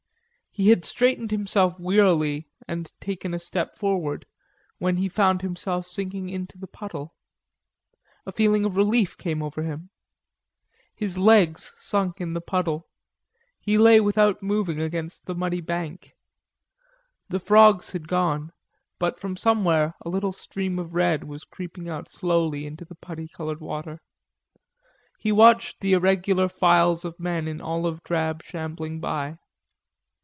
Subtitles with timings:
[0.53, 4.25] He had straightened himself wearily and taken a step forward,
[4.79, 7.15] when he found himself sinking into the puddle.
[8.25, 9.91] A feeling of relief came over him.
[10.93, 12.89] His legs sunk in the puddle;
[13.61, 16.17] he lay without moving against the muddy bank.
[17.29, 18.51] The frogs had gone,
[18.99, 23.29] but from somewhere a little stream of red was creeping out slowly into the putty
[23.29, 24.01] colored water.
[25.17, 29.37] He watched the irregular files of men in olive drab shambling by.